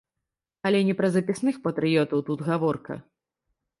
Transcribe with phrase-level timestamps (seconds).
[0.69, 2.93] Але не пра запісных патрыётаў тут гаворка.